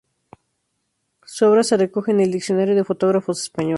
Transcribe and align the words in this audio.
Su 1.25 1.45
obra 1.45 1.63
se 1.63 1.77
recoge 1.77 2.09
en 2.11 2.21
el 2.21 2.31
"Diccionario 2.31 2.73
de 2.73 2.83
fotógrafos 2.83 3.39
españoles. 3.43 3.69